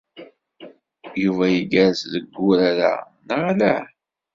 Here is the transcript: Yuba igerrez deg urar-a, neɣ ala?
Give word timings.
Yuba 1.23 1.45
igerrez 1.59 1.99
deg 2.13 2.35
urar-a, 2.49 2.93
neɣ 3.27 3.41
ala? 3.51 3.75